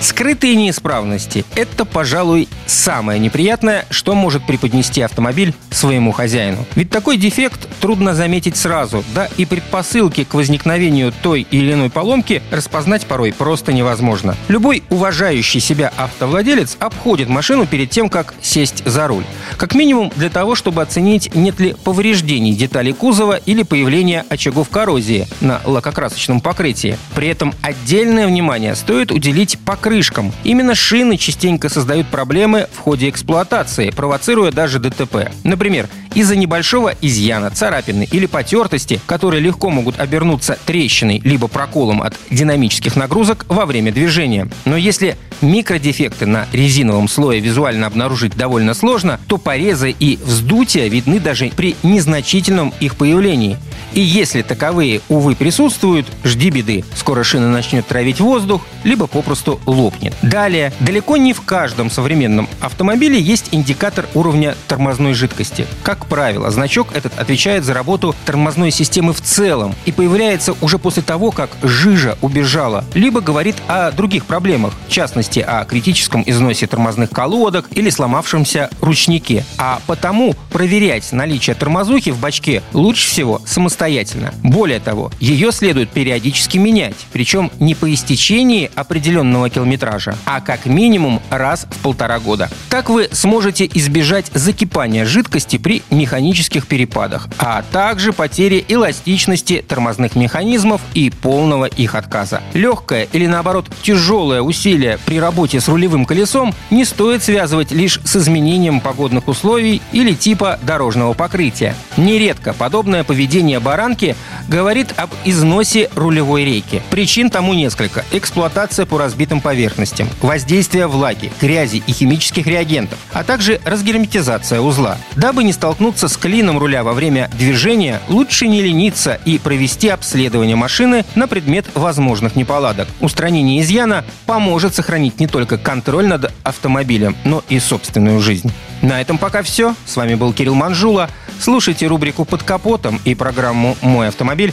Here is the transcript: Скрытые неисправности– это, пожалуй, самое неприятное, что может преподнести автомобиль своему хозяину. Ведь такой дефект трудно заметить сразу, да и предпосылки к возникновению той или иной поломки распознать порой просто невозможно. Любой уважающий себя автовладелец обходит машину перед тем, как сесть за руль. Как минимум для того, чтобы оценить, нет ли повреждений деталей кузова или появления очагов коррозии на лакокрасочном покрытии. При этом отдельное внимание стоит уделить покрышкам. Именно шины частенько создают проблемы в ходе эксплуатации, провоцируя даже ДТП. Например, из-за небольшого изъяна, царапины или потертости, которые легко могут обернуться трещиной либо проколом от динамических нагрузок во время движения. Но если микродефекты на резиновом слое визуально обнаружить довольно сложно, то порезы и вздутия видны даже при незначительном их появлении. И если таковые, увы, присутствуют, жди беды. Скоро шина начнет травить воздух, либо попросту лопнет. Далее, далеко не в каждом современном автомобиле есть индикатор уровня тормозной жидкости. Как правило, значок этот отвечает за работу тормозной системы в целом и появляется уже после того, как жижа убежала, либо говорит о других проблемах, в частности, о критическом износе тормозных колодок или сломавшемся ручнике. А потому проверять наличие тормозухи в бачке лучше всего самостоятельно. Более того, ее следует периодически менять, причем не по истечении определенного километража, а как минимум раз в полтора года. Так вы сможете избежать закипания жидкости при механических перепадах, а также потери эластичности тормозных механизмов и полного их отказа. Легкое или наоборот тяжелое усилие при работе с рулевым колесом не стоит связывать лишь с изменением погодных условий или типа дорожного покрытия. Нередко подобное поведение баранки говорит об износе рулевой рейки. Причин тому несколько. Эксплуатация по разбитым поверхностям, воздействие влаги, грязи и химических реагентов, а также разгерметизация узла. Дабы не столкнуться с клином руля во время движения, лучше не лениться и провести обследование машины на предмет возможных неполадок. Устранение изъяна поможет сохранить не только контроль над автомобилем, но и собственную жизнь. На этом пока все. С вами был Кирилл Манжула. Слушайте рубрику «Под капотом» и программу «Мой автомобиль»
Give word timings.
Скрытые 0.00 0.54
неисправности– 0.56 1.44
это, 1.54 1.84
пожалуй, 1.84 2.48
самое 2.66 3.18
неприятное, 3.18 3.86
что 3.90 4.14
может 4.14 4.46
преподнести 4.46 5.00
автомобиль 5.00 5.54
своему 5.70 6.12
хозяину. 6.12 6.64
Ведь 6.74 6.90
такой 6.90 7.16
дефект 7.16 7.68
трудно 7.80 8.14
заметить 8.14 8.56
сразу, 8.56 9.04
да 9.14 9.28
и 9.36 9.44
предпосылки 9.44 10.24
к 10.24 10.34
возникновению 10.34 11.12
той 11.22 11.46
или 11.50 11.72
иной 11.72 11.90
поломки 11.90 12.42
распознать 12.50 13.06
порой 13.06 13.32
просто 13.32 13.72
невозможно. 13.72 14.36
Любой 14.48 14.82
уважающий 14.90 15.60
себя 15.60 15.92
автовладелец 15.96 16.76
обходит 16.78 17.28
машину 17.28 17.66
перед 17.66 17.90
тем, 17.90 18.08
как 18.08 18.34
сесть 18.40 18.82
за 18.84 19.08
руль. 19.08 19.24
Как 19.56 19.74
минимум 19.74 20.12
для 20.16 20.30
того, 20.30 20.54
чтобы 20.54 20.82
оценить, 20.82 21.34
нет 21.34 21.58
ли 21.58 21.74
повреждений 21.84 22.54
деталей 22.54 22.92
кузова 22.92 23.36
или 23.36 23.62
появления 23.62 24.24
очагов 24.28 24.68
коррозии 24.68 25.26
на 25.40 25.60
лакокрасочном 25.64 26.40
покрытии. 26.40 26.98
При 27.14 27.28
этом 27.28 27.54
отдельное 27.62 28.26
внимание 28.26 28.74
стоит 28.74 29.10
уделить 29.10 29.58
покрышкам. 29.96 30.32
Именно 30.44 30.74
шины 30.74 31.16
частенько 31.16 31.68
создают 31.70 32.08
проблемы 32.08 32.68
в 32.72 32.78
ходе 32.78 33.08
эксплуатации, 33.08 33.90
провоцируя 33.90 34.52
даже 34.52 34.78
ДТП. 34.78 35.30
Например, 35.42 35.88
из-за 36.16 36.34
небольшого 36.34 36.94
изъяна, 37.02 37.50
царапины 37.50 38.08
или 38.10 38.24
потертости, 38.24 39.00
которые 39.06 39.42
легко 39.42 39.68
могут 39.68 40.00
обернуться 40.00 40.58
трещиной 40.64 41.20
либо 41.22 41.46
проколом 41.46 42.02
от 42.02 42.14
динамических 42.30 42.96
нагрузок 42.96 43.44
во 43.48 43.66
время 43.66 43.92
движения. 43.92 44.48
Но 44.64 44.78
если 44.78 45.18
микродефекты 45.42 46.24
на 46.24 46.46
резиновом 46.52 47.08
слое 47.08 47.40
визуально 47.40 47.86
обнаружить 47.86 48.34
довольно 48.34 48.72
сложно, 48.72 49.20
то 49.28 49.36
порезы 49.36 49.90
и 49.90 50.18
вздутия 50.24 50.88
видны 50.88 51.20
даже 51.20 51.50
при 51.54 51.76
незначительном 51.82 52.72
их 52.80 52.96
появлении. 52.96 53.58
И 53.92 54.00
если 54.00 54.42
таковые, 54.42 55.00
увы, 55.08 55.34
присутствуют, 55.34 56.06
жди 56.24 56.50
беды. 56.50 56.84
Скоро 56.94 57.24
шина 57.24 57.50
начнет 57.50 57.86
травить 57.86 58.20
воздух, 58.20 58.62
либо 58.84 59.06
попросту 59.06 59.60
лопнет. 59.66 60.14
Далее, 60.22 60.72
далеко 60.80 61.16
не 61.16 61.32
в 61.32 61.42
каждом 61.42 61.90
современном 61.90 62.48
автомобиле 62.60 63.20
есть 63.20 63.48
индикатор 63.52 64.06
уровня 64.14 64.54
тормозной 64.68 65.14
жидкости. 65.14 65.66
Как 65.82 66.05
правило, 66.06 66.50
значок 66.50 66.88
этот 66.94 67.18
отвечает 67.18 67.64
за 67.64 67.74
работу 67.74 68.14
тормозной 68.24 68.70
системы 68.70 69.12
в 69.12 69.20
целом 69.20 69.74
и 69.84 69.92
появляется 69.92 70.54
уже 70.60 70.78
после 70.78 71.02
того, 71.02 71.30
как 71.30 71.50
жижа 71.62 72.16
убежала, 72.22 72.84
либо 72.94 73.20
говорит 73.20 73.56
о 73.68 73.90
других 73.90 74.26
проблемах, 74.26 74.74
в 74.88 74.90
частности, 74.90 75.40
о 75.40 75.64
критическом 75.64 76.22
износе 76.26 76.66
тормозных 76.66 77.10
колодок 77.10 77.66
или 77.72 77.90
сломавшемся 77.90 78.70
ручнике. 78.80 79.44
А 79.58 79.80
потому 79.86 80.34
проверять 80.50 81.12
наличие 81.12 81.54
тормозухи 81.54 82.10
в 82.10 82.20
бачке 82.20 82.62
лучше 82.72 83.08
всего 83.08 83.40
самостоятельно. 83.44 84.32
Более 84.42 84.80
того, 84.80 85.10
ее 85.20 85.52
следует 85.52 85.90
периодически 85.90 86.58
менять, 86.58 86.96
причем 87.12 87.50
не 87.60 87.74
по 87.74 87.92
истечении 87.92 88.70
определенного 88.74 89.50
километража, 89.50 90.16
а 90.24 90.40
как 90.40 90.66
минимум 90.66 91.20
раз 91.30 91.66
в 91.70 91.78
полтора 91.78 92.18
года. 92.18 92.48
Так 92.70 92.90
вы 92.90 93.08
сможете 93.12 93.68
избежать 93.74 94.26
закипания 94.34 95.04
жидкости 95.04 95.58
при 95.58 95.82
механических 95.96 96.66
перепадах, 96.66 97.28
а 97.38 97.64
также 97.72 98.12
потери 98.12 98.64
эластичности 98.68 99.64
тормозных 99.66 100.14
механизмов 100.14 100.80
и 100.94 101.10
полного 101.10 101.64
их 101.64 101.94
отказа. 101.94 102.42
Легкое 102.54 103.08
или 103.12 103.26
наоборот 103.26 103.66
тяжелое 103.82 104.42
усилие 104.42 104.98
при 105.06 105.18
работе 105.18 105.60
с 105.60 105.68
рулевым 105.68 106.04
колесом 106.04 106.54
не 106.70 106.84
стоит 106.84 107.22
связывать 107.22 107.72
лишь 107.72 108.00
с 108.04 108.16
изменением 108.16 108.80
погодных 108.80 109.28
условий 109.28 109.80
или 109.92 110.12
типа 110.12 110.58
дорожного 110.62 111.14
покрытия. 111.14 111.74
Нередко 111.96 112.52
подобное 112.52 113.02
поведение 113.02 113.58
баранки 113.58 114.14
говорит 114.48 114.94
об 114.96 115.10
износе 115.24 115.90
рулевой 115.94 116.44
рейки. 116.44 116.82
Причин 116.90 117.30
тому 117.30 117.54
несколько. 117.54 118.04
Эксплуатация 118.12 118.86
по 118.86 118.98
разбитым 118.98 119.40
поверхностям, 119.40 120.08
воздействие 120.20 120.86
влаги, 120.86 121.32
грязи 121.40 121.82
и 121.86 121.92
химических 121.92 122.46
реагентов, 122.46 122.98
а 123.12 123.24
также 123.24 123.60
разгерметизация 123.64 124.60
узла. 124.60 124.98
Дабы 125.16 125.42
не 125.42 125.52
столкнуться 125.52 125.85
с 125.94 126.16
клином 126.16 126.58
руля 126.58 126.82
во 126.82 126.92
время 126.92 127.30
движения, 127.38 128.00
лучше 128.08 128.48
не 128.48 128.62
лениться 128.62 129.20
и 129.24 129.38
провести 129.38 129.88
обследование 129.88 130.56
машины 130.56 131.04
на 131.14 131.28
предмет 131.28 131.66
возможных 131.74 132.36
неполадок. 132.36 132.88
Устранение 133.00 133.60
изъяна 133.60 134.04
поможет 134.26 134.74
сохранить 134.74 135.20
не 135.20 135.26
только 135.26 135.58
контроль 135.58 136.06
над 136.06 136.32
автомобилем, 136.42 137.16
но 137.24 137.44
и 137.48 137.58
собственную 137.58 138.20
жизнь. 138.20 138.52
На 138.82 139.00
этом 139.00 139.18
пока 139.18 139.42
все. 139.42 139.74
С 139.86 139.96
вами 139.96 140.14
был 140.14 140.32
Кирилл 140.32 140.54
Манжула. 140.54 141.08
Слушайте 141.40 141.86
рубрику 141.86 142.24
«Под 142.24 142.42
капотом» 142.42 143.00
и 143.04 143.14
программу 143.14 143.76
«Мой 143.82 144.08
автомобиль» 144.08 144.52